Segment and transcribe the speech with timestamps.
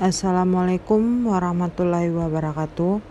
[0.00, 3.04] Assalamualaikum warahmatullahi wabarakatuh.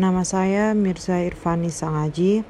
[0.00, 2.48] Nama saya Mirza Irfani Sangaji.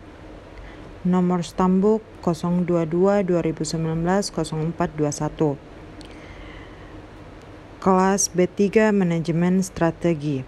[1.02, 5.58] Nomor stambuk 022 2019 0421.
[7.83, 10.46] Kelas B3 Manajemen Strategi.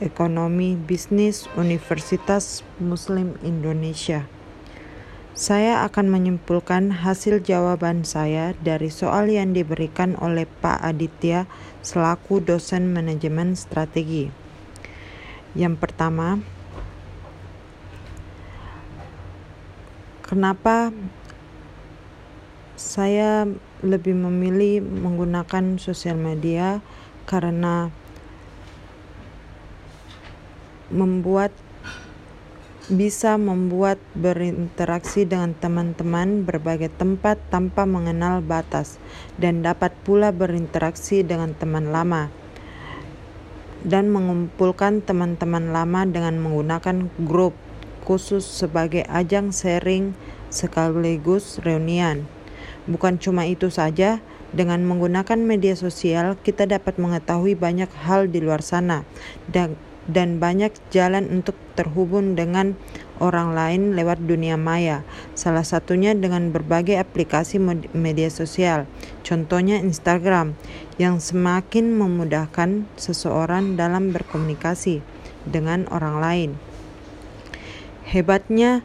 [0.00, 4.24] Ekonomi Bisnis Universitas Muslim Indonesia.
[5.34, 11.50] Saya akan menyimpulkan hasil jawaban saya dari soal yang diberikan oleh Pak Aditya
[11.82, 14.30] selaku dosen manajemen strategi.
[15.58, 16.38] Yang pertama,
[20.22, 20.94] kenapa
[22.78, 23.50] saya
[23.82, 26.78] lebih memilih menggunakan sosial media
[27.26, 27.90] karena
[30.94, 31.50] membuat
[32.92, 39.00] bisa membuat berinteraksi dengan teman-teman berbagai tempat tanpa mengenal batas
[39.40, 42.28] dan dapat pula berinteraksi dengan teman lama
[43.88, 47.56] dan mengumpulkan teman-teman lama dengan menggunakan grup
[48.04, 50.12] khusus sebagai ajang sharing
[50.52, 52.28] sekaligus reunian.
[52.84, 54.20] Bukan cuma itu saja,
[54.52, 59.02] dengan menggunakan media sosial kita dapat mengetahui banyak hal di luar sana
[59.50, 59.74] dan
[60.10, 62.76] dan banyak jalan untuk terhubung dengan
[63.22, 67.62] orang lain lewat dunia maya, salah satunya dengan berbagai aplikasi
[67.94, 68.84] media sosial,
[69.22, 70.58] contohnya Instagram,
[71.00, 75.00] yang semakin memudahkan seseorang dalam berkomunikasi
[75.48, 76.50] dengan orang lain.
[78.04, 78.84] Hebatnya,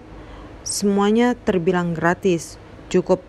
[0.63, 2.55] semuanya terbilang gratis,
[2.87, 3.21] cukup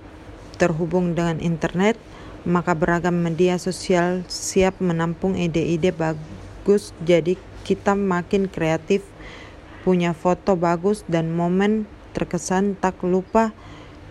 [0.60, 1.98] terhubung dengan internet,
[2.44, 9.04] maka beragam media sosial siap menampung ide-ide bagus jadi kita makin kreatif,
[9.86, 13.54] punya foto bagus dan momen terkesan tak lupa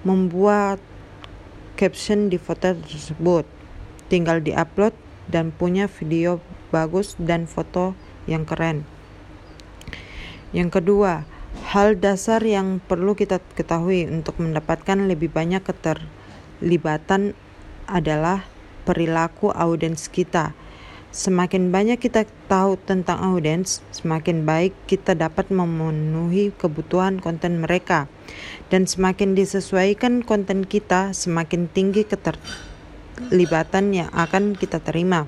[0.02, 0.80] membuat
[1.75, 3.45] caption di foto tersebut.
[4.09, 4.95] Tinggal diupload
[5.30, 6.42] dan punya video
[6.73, 7.94] bagus dan foto
[8.25, 8.83] yang keren.
[10.50, 11.30] Yang kedua,
[11.70, 17.37] hal dasar yang perlu kita ketahui untuk mendapatkan lebih banyak keterlibatan
[17.86, 18.45] adalah
[18.89, 20.58] perilaku audiens kita
[21.09, 28.05] Semakin banyak kita tahu tentang audiens, semakin baik kita dapat memenuhi kebutuhan konten mereka.
[28.70, 35.25] Dan semakin disesuaikan konten kita, semakin tinggi keterlibatan yang akan kita terima.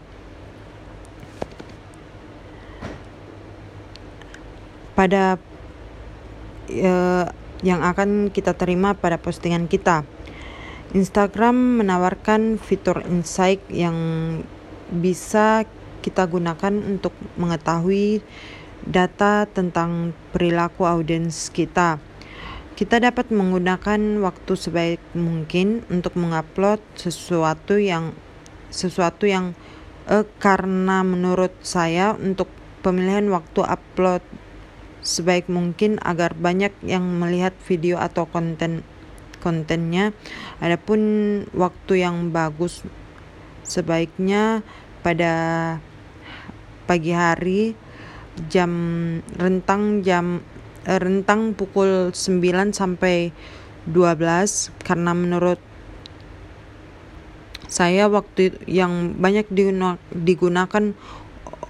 [4.94, 5.42] Pada
[6.70, 7.26] eh,
[7.66, 10.06] yang akan kita terima pada postingan kita.
[10.94, 13.98] Instagram menawarkan fitur insight yang
[14.92, 15.64] bisa
[16.04, 18.20] kita gunakan untuk mengetahui
[18.84, 22.02] data tentang perilaku audiens kita.
[22.74, 28.18] Kita dapat menggunakan waktu sebaik mungkin untuk mengupload sesuatu yang
[28.74, 29.54] sesuatu yang
[30.10, 32.50] eh, karena menurut saya untuk
[32.82, 34.26] pemilihan waktu upload
[35.06, 38.82] sebaik mungkin agar banyak yang melihat video atau konten
[39.42, 40.14] kontennya.
[40.62, 41.02] Adapun
[41.54, 42.86] waktu yang bagus
[43.72, 44.60] sebaiknya
[45.00, 45.34] pada
[46.84, 47.72] pagi hari
[48.52, 48.72] jam
[49.40, 50.44] rentang jam
[50.84, 53.32] eh, rentang pukul 9 sampai
[53.88, 55.60] 12 karena menurut
[57.72, 59.48] saya waktu yang banyak
[60.12, 60.92] digunakan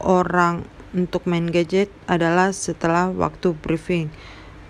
[0.01, 0.65] orang
[0.97, 4.09] untuk main gadget adalah setelah waktu briefing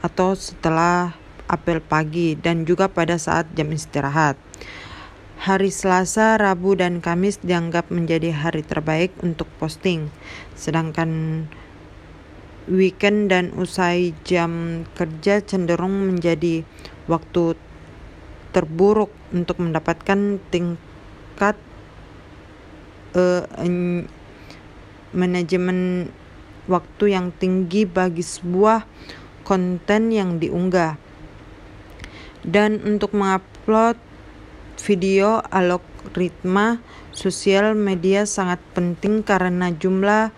[0.04, 1.16] atau setelah
[1.48, 4.36] apel pagi dan juga pada saat jam istirahat.
[5.42, 10.14] Hari Selasa, Rabu, dan Kamis dianggap menjadi hari terbaik untuk posting,
[10.54, 11.10] sedangkan
[12.70, 16.62] weekend dan usai jam kerja cenderung menjadi
[17.10, 17.58] waktu
[18.54, 21.58] terburuk untuk mendapatkan tingkat
[23.18, 23.42] uh,
[25.10, 26.14] manajemen
[26.70, 28.86] waktu yang tinggi bagi sebuah
[29.42, 31.02] konten yang diunggah.
[32.46, 34.11] Dan untuk mengupload
[34.82, 36.82] video algoritma
[37.14, 40.34] sosial media sangat penting karena jumlah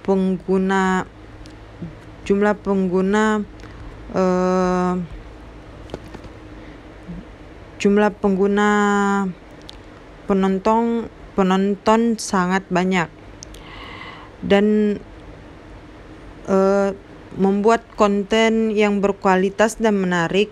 [0.00, 1.04] pengguna
[2.24, 3.44] jumlah pengguna
[4.16, 4.96] uh,
[7.80, 8.68] jumlah pengguna
[10.24, 13.08] penonton penonton sangat banyak.
[14.40, 14.96] Dan
[16.48, 16.96] uh,
[17.36, 20.48] membuat konten yang berkualitas dan menarik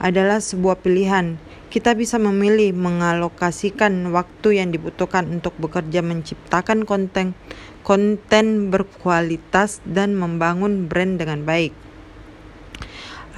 [0.00, 1.40] adalah sebuah pilihan
[1.70, 7.38] kita bisa memilih mengalokasikan waktu yang dibutuhkan untuk bekerja menciptakan konten
[7.86, 11.72] konten berkualitas dan membangun brand dengan baik.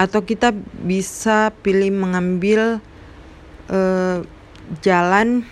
[0.01, 0.51] Atau kita
[0.81, 2.81] bisa pilih mengambil
[3.69, 4.25] uh,
[4.81, 5.45] jalan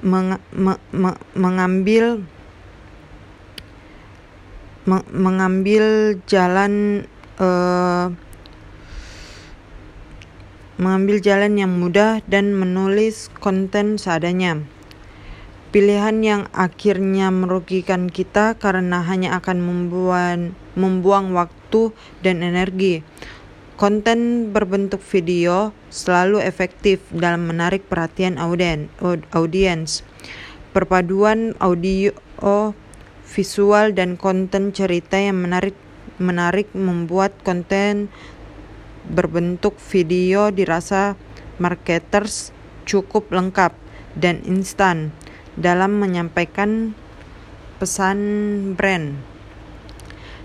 [0.00, 2.24] meng, me, me, mengambil
[4.88, 7.04] me, mengambil jalan
[7.36, 8.08] uh,
[10.80, 14.64] mengambil jalan yang mudah dan menulis konten seadanya.
[15.70, 21.94] Pilihan yang akhirnya merugikan kita karena hanya akan membuang, membuang waktu
[22.24, 23.04] dan energi.
[23.76, 28.90] Konten berbentuk video selalu efektif dalam menarik perhatian audien,
[29.36, 30.02] audiens.
[30.74, 32.10] Perpaduan audio,
[33.30, 35.76] visual dan konten cerita yang menarik
[36.20, 38.12] menarik membuat konten
[39.08, 41.16] berbentuk video dirasa
[41.56, 42.52] marketers
[42.84, 43.72] cukup lengkap
[44.18, 45.14] dan instan
[45.54, 46.92] dalam menyampaikan
[47.80, 48.18] pesan
[48.76, 49.16] brand.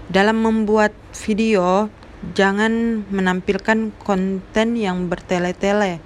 [0.06, 0.94] Dalam membuat
[1.26, 1.90] video,
[2.38, 6.00] jangan menampilkan konten yang bertele-tele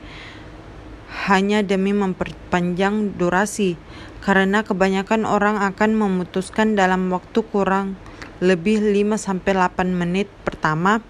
[1.29, 3.75] hanya demi memperpanjang durasi,
[4.23, 7.99] karena kebanyakan orang akan memutuskan dalam waktu kurang
[8.39, 9.43] lebih 5-8
[9.91, 11.03] menit pertama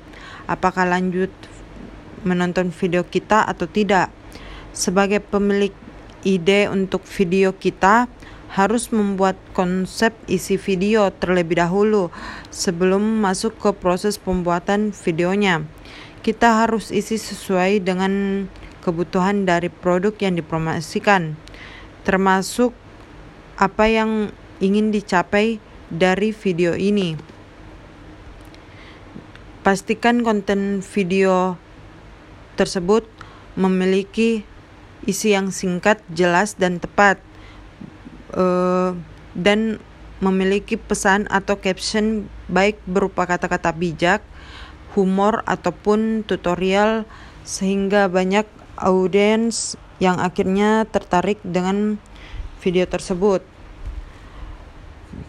[0.49, 1.29] apakah lanjut
[2.25, 4.09] menonton video kita atau tidak.
[4.73, 5.71] Sebagai pemilik
[6.25, 8.09] ide untuk video kita,
[8.49, 12.09] harus membuat konsep isi video terlebih dahulu
[12.49, 15.61] sebelum masuk ke proses pembuatan videonya.
[16.25, 18.45] Kita harus isi sesuai dengan
[18.81, 21.37] kebutuhan dari produk yang dipromosikan,
[22.01, 22.73] termasuk
[23.61, 25.61] apa yang ingin dicapai
[25.93, 27.38] dari video ini.
[29.59, 31.59] Pastikan konten video
[32.55, 33.03] tersebut
[33.59, 34.47] memiliki
[35.03, 37.19] isi yang singkat, jelas, dan tepat,
[38.35, 38.95] uh,
[39.35, 39.83] dan
[40.23, 44.23] memiliki pesan atau caption baik berupa kata-kata bijak,
[44.95, 47.03] humor, ataupun tutorial,
[47.43, 48.47] sehingga banyak
[48.79, 51.99] audiens yang akhirnya tertarik dengan
[52.63, 53.43] video tersebut.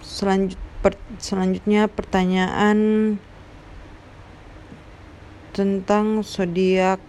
[0.06, 3.18] Selanjut, per, selanjutnya, pertanyaan
[5.50, 7.02] tentang zodiak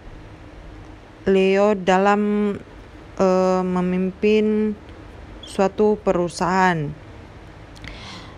[1.22, 2.54] Leo dalam
[3.18, 4.74] uh, memimpin
[5.46, 6.90] suatu perusahaan.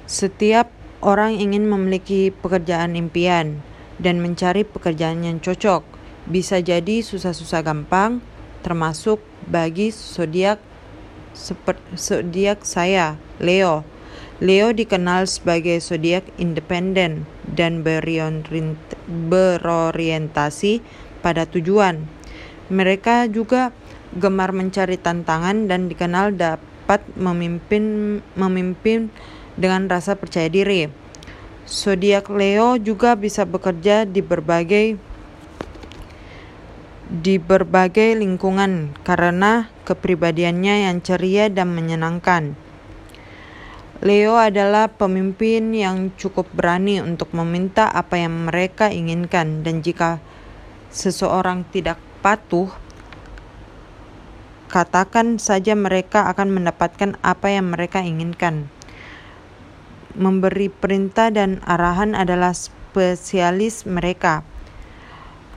[0.04, 0.68] Setiap
[1.00, 3.64] orang ingin memiliki pekerjaan impian
[3.96, 5.80] dan mencari pekerjaan yang cocok.
[6.28, 8.20] Bisa jadi susah-susah gampang,
[8.64, 10.60] termasuk bagi zodiak
[11.96, 13.93] zodiak saya, Leo.
[14.42, 17.86] Leo dikenal sebagai zodiak independen dan
[19.06, 20.82] berorientasi
[21.22, 22.02] pada tujuan.
[22.66, 23.70] Mereka juga
[24.18, 29.14] gemar mencari tantangan dan dikenal dapat memimpin memimpin
[29.54, 30.90] dengan rasa percaya diri.
[31.70, 34.98] Zodiak Leo juga bisa bekerja di berbagai
[37.14, 42.63] di berbagai lingkungan karena kepribadiannya yang ceria dan menyenangkan.
[44.04, 50.20] Leo adalah pemimpin yang cukup berani untuk meminta apa yang mereka inginkan, dan jika
[50.92, 52.68] seseorang tidak patuh,
[54.68, 58.68] katakan saja mereka akan mendapatkan apa yang mereka inginkan.
[60.12, 64.44] Memberi perintah dan arahan adalah spesialis mereka.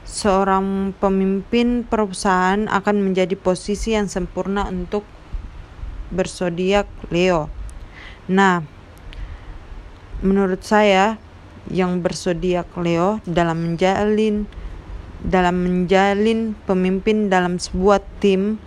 [0.07, 5.03] Seorang pemimpin perusahaan akan menjadi posisi yang sempurna untuk
[6.15, 7.56] bersodiak Leo
[8.27, 8.59] Nah,
[10.19, 11.15] menurut saya
[11.71, 14.47] yang bersodiak Leo dalam menjalin
[15.23, 18.61] dalam menjalin pemimpin dalam sebuah tim,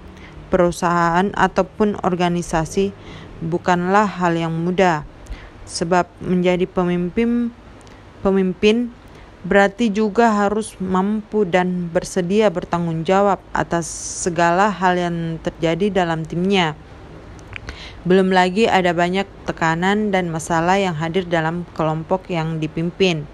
[0.51, 2.91] perusahaan ataupun organisasi
[3.45, 5.07] bukanlah hal yang mudah.
[5.69, 7.55] Sebab menjadi pemimpin
[8.21, 8.91] pemimpin
[9.47, 13.87] berarti juga harus mampu dan bersedia bertanggung jawab atas
[14.27, 16.77] segala hal yang terjadi dalam timnya.
[18.01, 23.29] Belum lagi ada banyak tekanan dan masalah yang hadir dalam kelompok yang dipimpin.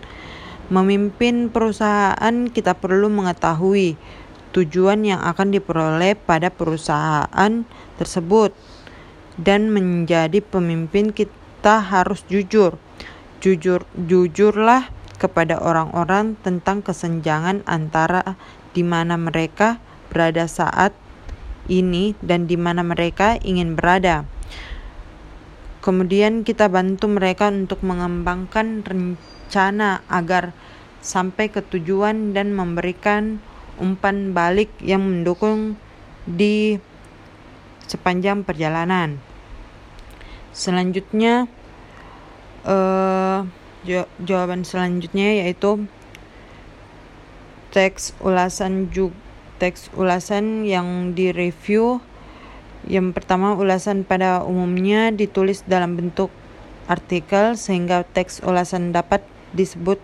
[0.74, 3.94] Memimpin perusahaan kita perlu mengetahui
[4.50, 7.62] tujuan yang akan diperoleh pada perusahaan
[7.94, 8.50] tersebut
[9.38, 12.74] dan menjadi pemimpin kita harus jujur.
[13.38, 14.90] Jujur jujurlah
[15.22, 18.34] kepada orang-orang tentang kesenjangan antara
[18.74, 19.78] di mana mereka
[20.10, 20.90] berada saat
[21.70, 24.26] ini dan di mana mereka ingin berada.
[25.86, 30.50] Kemudian kita bantu mereka untuk mengembangkan rencana agar
[30.98, 33.38] sampai ke tujuan dan memberikan
[33.78, 35.78] umpan balik yang mendukung
[36.26, 36.82] di
[37.86, 39.22] sepanjang perjalanan.
[40.50, 41.46] Selanjutnya,
[42.66, 43.46] uh,
[44.18, 45.86] jawaban selanjutnya yaitu
[47.70, 48.90] teks ulasan
[49.62, 52.02] teks ulasan yang direview
[52.84, 56.28] Yang pertama, ulasan pada umumnya ditulis dalam bentuk
[56.86, 59.24] artikel sehingga teks ulasan dapat
[59.56, 59.98] disebut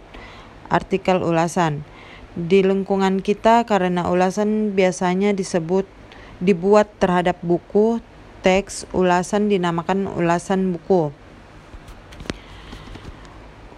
[0.73, 1.85] artikel ulasan.
[2.33, 5.85] Di lingkungan kita karena ulasan biasanya disebut
[6.41, 8.01] dibuat terhadap buku,
[8.41, 11.13] teks ulasan dinamakan ulasan buku.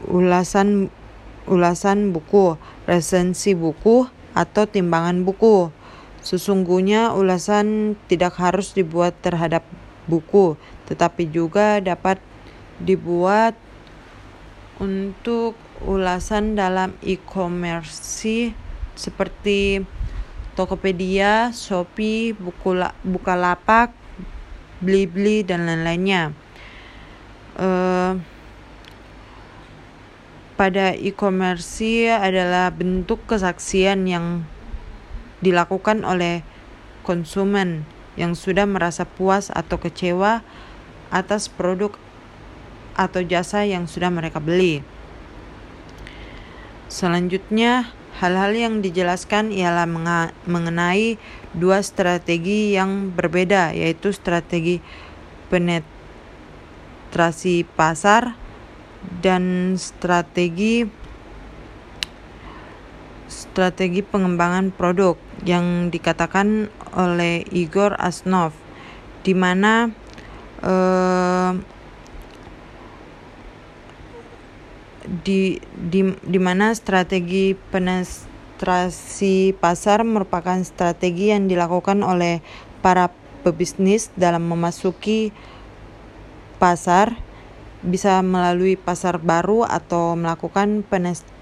[0.06, 0.88] Ulasan
[1.44, 2.56] ulasan buku,
[2.88, 5.68] resensi buku atau timbangan buku.
[6.24, 9.60] Sesungguhnya ulasan tidak harus dibuat terhadap
[10.08, 10.56] buku,
[10.88, 12.16] tetapi juga dapat
[12.80, 13.52] dibuat
[14.80, 15.52] untuk
[15.84, 18.24] ulasan dalam e-commerce
[18.96, 19.84] seperti
[20.56, 22.32] Tokopedia, Shopee,
[23.04, 23.92] Bukalapak,
[24.80, 26.32] Blibli dan lain-lainnya.
[27.54, 28.16] Uh,
[30.54, 34.46] pada e-commerce adalah bentuk kesaksian yang
[35.44, 36.40] dilakukan oleh
[37.04, 37.84] konsumen
[38.16, 40.40] yang sudah merasa puas atau kecewa
[41.12, 41.92] atas produk
[42.96, 44.80] atau jasa yang sudah mereka beli.
[46.88, 47.90] Selanjutnya,
[48.22, 49.84] hal-hal yang dijelaskan ialah
[50.46, 51.18] mengenai
[51.52, 54.78] dua strategi yang berbeda, yaitu strategi
[55.50, 55.82] penetrasi
[57.74, 58.38] pasar
[59.20, 60.86] dan strategi
[63.34, 68.54] strategi pengembangan produk yang dikatakan oleh Igor Asnov
[69.26, 69.90] di mana
[70.62, 71.58] uh,
[75.04, 82.40] di di di mana strategi penetrasi pasar merupakan strategi yang dilakukan oleh
[82.80, 83.10] para
[83.42, 85.34] pebisnis dalam memasuki
[86.62, 87.18] pasar
[87.84, 91.33] bisa melalui pasar baru atau melakukan penetrasi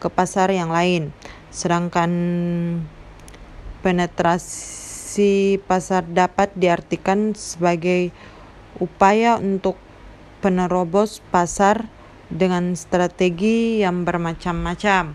[0.00, 1.12] ke pasar yang lain.
[1.52, 2.10] Sedangkan
[3.80, 8.10] penetrasi pasar dapat diartikan sebagai
[8.82, 9.78] upaya untuk
[10.44, 11.88] penerobos pasar
[12.28, 15.14] dengan strategi yang bermacam-macam.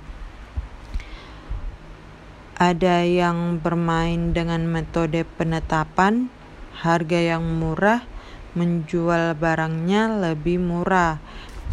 [2.62, 6.30] Ada yang bermain dengan metode penetapan
[6.78, 8.06] harga yang murah,
[8.54, 11.18] menjual barangnya lebih murah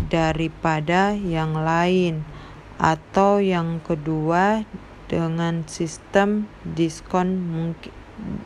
[0.07, 2.23] daripada yang lain,
[2.79, 4.63] atau yang kedua
[5.11, 7.91] dengan sistem diskon mungkin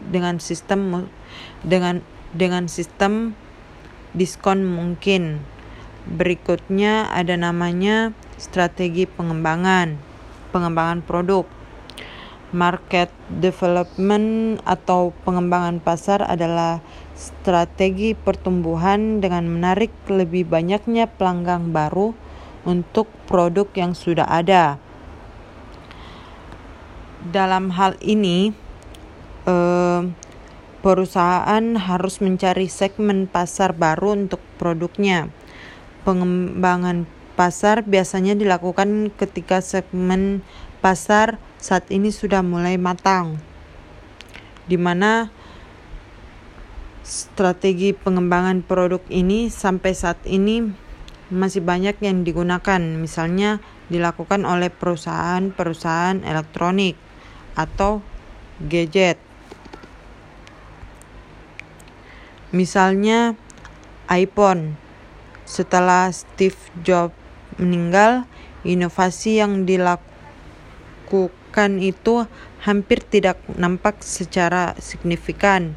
[0.09, 1.09] dengan sistem
[1.65, 2.01] dengan
[2.33, 3.37] dengan sistem
[4.17, 5.45] diskon mungkin.
[6.03, 10.01] Berikutnya ada namanya strategi pengembangan,
[10.51, 11.47] pengembangan produk.
[12.53, 22.17] Market development atau pengembangan pasar adalah strategi pertumbuhan dengan menarik lebih banyaknya pelanggan baru
[22.65, 24.79] untuk produk yang sudah ada.
[27.23, 28.51] Dalam hal ini,
[29.47, 30.03] eh,
[30.83, 35.31] perusahaan harus mencari segmen pasar baru untuk produknya.
[36.03, 37.07] Pengembangan
[37.39, 40.43] pasar biasanya dilakukan ketika segmen
[40.83, 43.39] pasar saat ini sudah mulai matang,
[44.67, 45.31] di mana
[47.03, 50.63] strategi pengembangan produk ini sampai saat ini
[51.33, 53.59] masih banyak yang digunakan, misalnya
[53.91, 56.97] dilakukan oleh perusahaan-perusahaan elektronik
[57.59, 58.01] atau
[58.63, 59.19] gadget.
[62.53, 63.35] Misalnya
[64.13, 64.77] iPhone.
[65.49, 67.17] Setelah Steve Jobs
[67.61, 68.25] meninggal,
[68.65, 70.01] inovasi yang dilakukan
[71.81, 72.25] itu
[72.63, 75.75] hampir tidak nampak secara signifikan.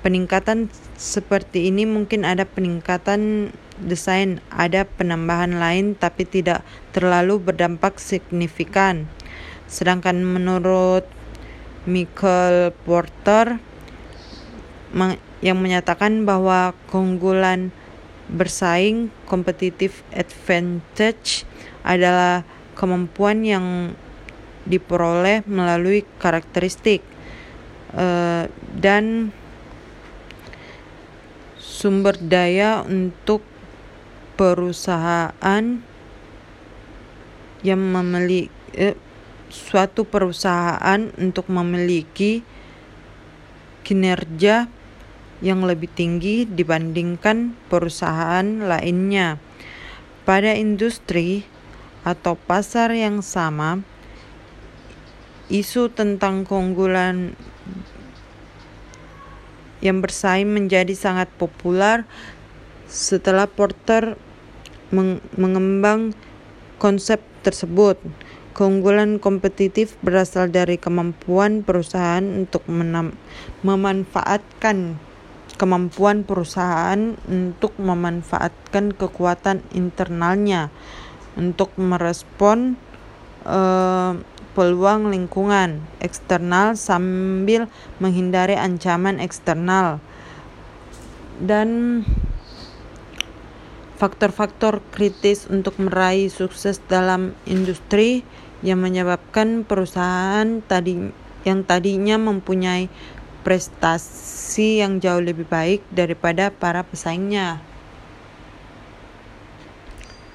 [0.00, 3.52] Peningkatan seperti ini mungkin ada peningkatan
[3.84, 6.64] desain, ada penambahan lain tapi tidak
[6.96, 9.08] terlalu berdampak signifikan.
[9.68, 11.04] Sedangkan menurut
[11.84, 13.60] Michael Porter
[15.40, 17.72] yang menyatakan bahwa keunggulan
[18.30, 21.44] bersaing competitive advantage
[21.84, 22.44] adalah
[22.76, 23.66] kemampuan yang
[24.68, 27.00] diperoleh melalui karakteristik
[27.96, 29.32] uh, dan
[31.80, 33.40] sumber daya untuk
[34.36, 35.64] perusahaan
[37.64, 38.96] yang memiliki eh,
[39.48, 42.44] suatu perusahaan untuk memiliki
[43.80, 44.68] kinerja
[45.40, 49.40] yang lebih tinggi dibandingkan perusahaan lainnya.
[50.28, 51.48] Pada industri
[52.04, 53.80] atau pasar yang sama,
[55.48, 57.32] isu tentang keunggulan
[59.80, 62.04] yang bersaing menjadi sangat populer
[62.88, 64.16] setelah Porter
[64.92, 66.12] meng mengembang
[66.80, 67.96] konsep tersebut.
[68.50, 72.66] Keunggulan kompetitif berasal dari kemampuan perusahaan untuk
[73.62, 74.98] memanfaatkan
[75.60, 80.72] kemampuan perusahaan untuk memanfaatkan kekuatan internalnya
[81.36, 82.80] untuk merespon
[83.46, 84.18] uh,
[84.52, 87.70] peluang lingkungan eksternal sambil
[88.02, 90.02] menghindari ancaman eksternal
[91.40, 92.02] dan
[94.00, 98.24] faktor-faktor kritis untuk meraih sukses dalam industri
[98.60, 101.12] yang menyebabkan perusahaan tadi
[101.44, 102.88] yang tadinya mempunyai
[103.40, 107.60] prestasi yang jauh lebih baik daripada para pesaingnya.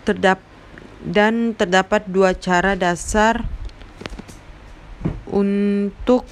[0.06, 0.42] Terdap
[1.06, 3.46] dan terdapat dua cara dasar
[5.30, 6.26] untuk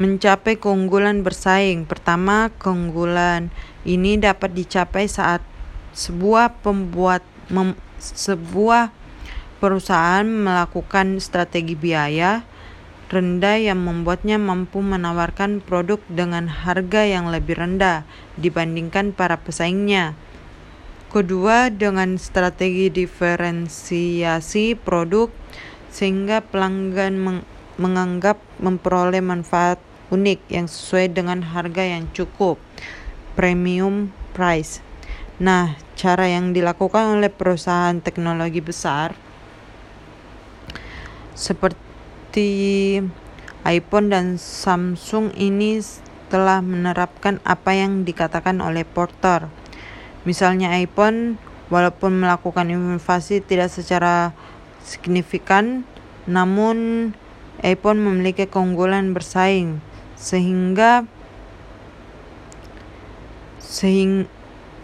[0.00, 1.84] mencapai keunggulan bersaing.
[1.84, 3.52] Pertama, keunggulan
[3.84, 5.44] ini dapat dicapai saat
[5.96, 8.92] sebuah pembuat mem, sebuah
[9.56, 12.44] perusahaan melakukan strategi biaya
[13.06, 18.02] rendah yang membuatnya mampu menawarkan produk dengan harga yang lebih rendah
[18.34, 20.18] dibandingkan para pesaingnya.
[21.06, 25.30] Kedua, dengan strategi diferensiasi produk
[25.88, 27.40] sehingga pelanggan meng
[27.76, 29.76] menganggap memperoleh manfaat
[30.08, 32.56] unik yang sesuai dengan harga yang cukup
[33.36, 34.80] premium price.
[35.36, 39.12] Nah, cara yang dilakukan oleh perusahaan teknologi besar
[41.36, 42.96] seperti
[43.68, 45.76] iPhone dan Samsung ini
[46.32, 49.65] telah menerapkan apa yang dikatakan oleh Porter.
[50.26, 51.38] Misalnya iPhone,
[51.70, 54.34] walaupun melakukan inovasi tidak secara
[54.82, 55.86] signifikan,
[56.26, 57.10] namun
[57.62, 59.78] iPhone memiliki keunggulan bersaing
[60.18, 61.06] sehingga
[63.62, 64.26] sehing,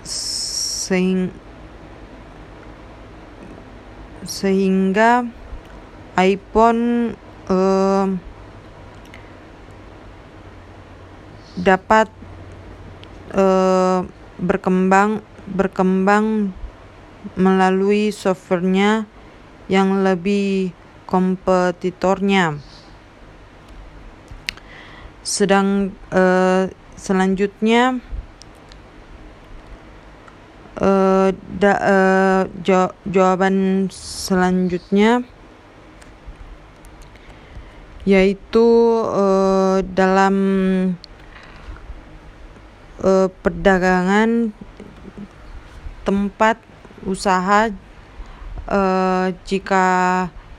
[0.06, 1.34] sehing,
[4.22, 5.26] sehingga
[6.14, 7.14] iPhone
[7.50, 8.06] uh,
[11.58, 12.06] dapat
[13.34, 14.04] uh,
[14.42, 16.54] berkembang berkembang
[17.38, 19.06] melalui softwarenya
[19.70, 20.74] yang lebih
[21.06, 22.58] kompetitornya.
[25.22, 26.66] Sedang uh,
[26.98, 28.02] selanjutnya
[30.82, 32.42] uh, da, uh,
[33.06, 35.22] jawaban selanjutnya
[38.02, 38.66] yaitu
[39.06, 40.34] uh, dalam
[42.98, 44.50] uh, perdagangan
[46.02, 46.58] tempat
[47.06, 47.70] usaha
[48.70, 49.84] uh, jika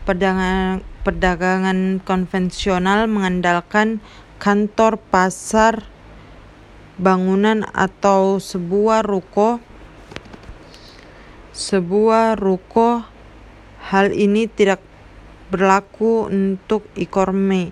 [0.04, 4.04] perdagangan, perdagangan konvensional mengandalkan
[4.40, 5.88] kantor, pasar,
[7.00, 9.64] bangunan atau sebuah ruko.
[11.54, 13.06] Sebuah ruko
[13.94, 14.82] hal ini tidak
[15.54, 17.72] berlaku untuk e-commerce.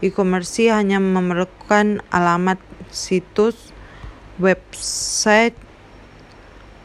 [0.00, 2.62] E-commerce hanya memerlukan alamat
[2.94, 3.74] situs
[4.40, 5.54] website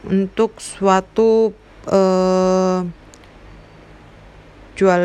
[0.06, 1.56] untuk suatu
[1.88, 2.84] uh,
[4.76, 5.04] jual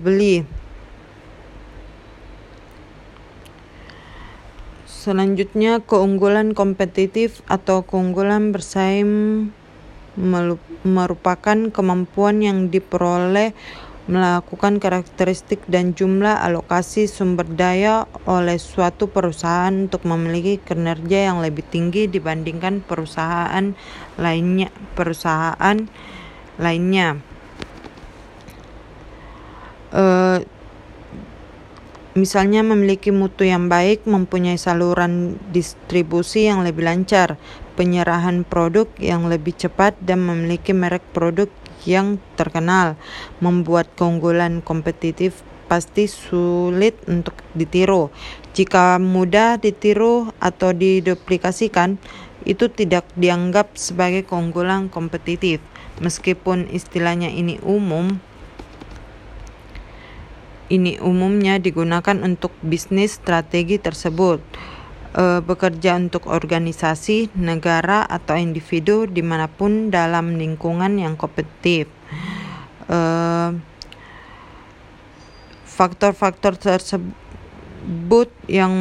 [0.00, 0.42] beli.
[4.88, 9.48] Selanjutnya keunggulan kompetitif atau keunggulan bersaing
[10.84, 13.56] merupakan kemampuan yang diperoleh
[14.08, 21.66] melakukan karakteristik dan jumlah alokasi sumber daya oleh suatu perusahaan untuk memiliki kinerja yang lebih
[21.68, 23.76] tinggi dibandingkan perusahaan
[24.16, 25.76] lainnya perusahaan
[26.56, 27.20] lainnya.
[29.90, 30.38] Uh,
[32.14, 37.38] misalnya memiliki mutu yang baik, mempunyai saluran distribusi yang lebih lancar,
[37.78, 41.50] penyerahan produk yang lebih cepat, dan memiliki merek produk
[41.86, 42.96] yang terkenal,
[43.38, 48.10] membuat keunggulan kompetitif pasti sulit untuk ditiru.
[48.58, 51.94] Jika mudah ditiru atau diduplikasikan,
[52.42, 55.62] itu tidak dianggap sebagai keunggulan kompetitif.
[56.02, 58.18] Meskipun istilahnya ini umum,
[60.70, 64.40] ini umumnya digunakan untuk bisnis strategi tersebut.
[65.10, 71.90] E, bekerja untuk organisasi, negara, atau individu di mana pun dalam lingkungan yang kompetitif.
[75.64, 78.74] Faktor-faktor tersebut yang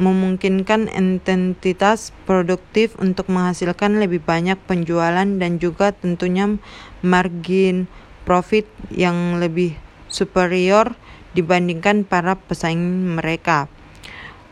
[0.00, 6.56] memungkinkan entitas produktif untuk menghasilkan lebih banyak penjualan dan juga tentunya
[7.04, 7.90] margin
[8.24, 9.74] profit yang lebih
[10.06, 10.94] superior
[11.34, 13.66] dibandingkan para pesaing mereka.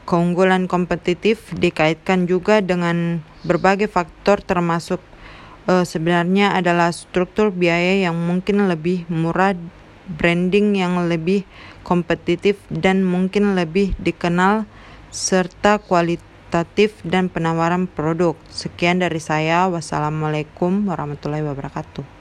[0.09, 5.05] Keunggulan kompetitif dikaitkan juga dengan berbagai faktor termasuk
[5.69, 9.53] uh, sebenarnya adalah struktur biaya yang mungkin lebih murah,
[10.09, 11.45] branding yang lebih
[11.85, 14.65] kompetitif dan mungkin lebih dikenal
[15.13, 18.33] serta kualitatif dan penawaran produk.
[18.49, 19.69] Sekian dari saya.
[19.69, 22.18] Wassalamualaikum warahmatullahi wabarakatuh.